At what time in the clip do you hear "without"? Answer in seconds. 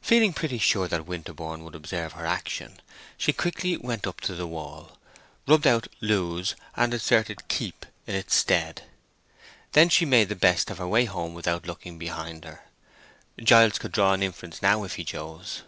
11.32-11.64